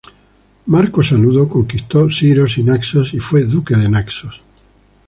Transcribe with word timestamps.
Marco 0.65 1.03
Sanudo 1.03 1.47
conquistó 1.47 2.09
Siros 2.09 2.57
y 2.57 2.63
Naxos 2.63 3.13
y 3.13 3.19
fue 3.19 3.43
duque 3.43 3.75
de 3.75 3.87
Naxos. 3.87 4.41